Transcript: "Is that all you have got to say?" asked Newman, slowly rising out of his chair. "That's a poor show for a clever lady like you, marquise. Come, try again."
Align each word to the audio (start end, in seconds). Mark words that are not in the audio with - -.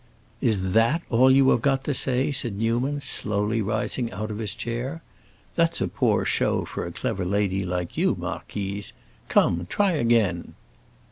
"Is 0.41 0.73
that 0.73 1.03
all 1.11 1.29
you 1.29 1.51
have 1.51 1.61
got 1.61 1.83
to 1.83 1.93
say?" 1.93 2.29
asked 2.29 2.43
Newman, 2.45 3.01
slowly 3.01 3.61
rising 3.61 4.11
out 4.11 4.31
of 4.31 4.39
his 4.39 4.55
chair. 4.55 5.03
"That's 5.53 5.79
a 5.79 5.87
poor 5.87 6.25
show 6.25 6.65
for 6.65 6.87
a 6.87 6.91
clever 6.91 7.23
lady 7.23 7.63
like 7.63 7.97
you, 7.97 8.15
marquise. 8.17 8.93
Come, 9.29 9.67
try 9.69 9.91
again." 9.91 10.55